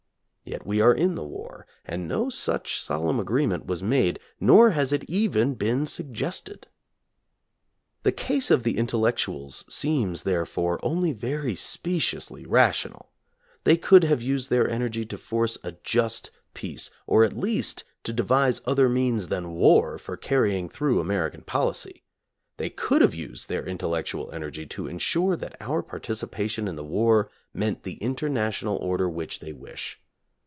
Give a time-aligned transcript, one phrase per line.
[0.43, 4.91] Yet we are in the war, and no such solemn agreement was made, nor has
[4.91, 6.67] it even been suggested.
[8.03, 13.11] The case of the intellectuals seems, therefore, only very speciously rational.
[13.65, 18.11] They could have used their energy to force a just peace or at least to
[18.11, 22.03] devise other means than war for carrying through American policy.
[22.57, 26.83] They could have used their intellectual energy to ensure that our par ticipation in the
[26.83, 29.97] war meant the international order which they wish.